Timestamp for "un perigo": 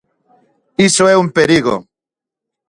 1.23-1.75